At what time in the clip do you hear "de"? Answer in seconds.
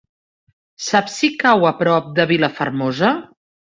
2.19-2.29